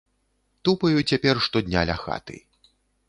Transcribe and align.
Тупаю 0.69 1.03
цяпер 1.11 1.35
штодня 1.49 1.85
ля 1.91 1.99
хаты. 2.03 2.41